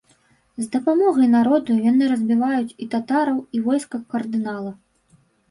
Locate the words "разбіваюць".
2.13-2.73